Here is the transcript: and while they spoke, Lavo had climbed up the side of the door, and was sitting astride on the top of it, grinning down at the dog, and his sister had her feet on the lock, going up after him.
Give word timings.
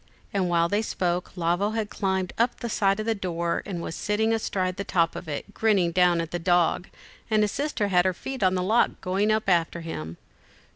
and 0.33 0.49
while 0.49 0.67
they 0.67 0.81
spoke, 0.81 1.31
Lavo 1.37 1.73
had 1.77 1.91
climbed 1.91 2.33
up 2.39 2.59
the 2.59 2.69
side 2.69 2.99
of 2.99 3.05
the 3.05 3.13
door, 3.13 3.61
and 3.67 3.83
was 3.83 3.93
sitting 3.93 4.33
astride 4.33 4.69
on 4.69 4.73
the 4.77 4.83
top 4.83 5.15
of 5.15 5.27
it, 5.27 5.53
grinning 5.53 5.91
down 5.91 6.19
at 6.19 6.31
the 6.31 6.39
dog, 6.39 6.87
and 7.29 7.43
his 7.43 7.51
sister 7.51 7.89
had 7.89 8.03
her 8.03 8.11
feet 8.15 8.41
on 8.41 8.55
the 8.55 8.63
lock, 8.63 8.99
going 9.01 9.31
up 9.31 9.47
after 9.47 9.81
him. 9.81 10.17